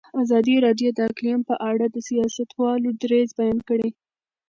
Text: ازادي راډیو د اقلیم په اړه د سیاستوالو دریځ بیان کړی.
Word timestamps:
ازادي 0.21 0.55
راډیو 0.65 0.89
د 0.93 0.99
اقلیم 1.09 1.41
په 1.49 1.55
اړه 1.69 1.85
د 1.89 1.97
سیاستوالو 2.07 2.89
دریځ 3.01 3.29
بیان 3.39 3.59
کړی. 3.69 3.89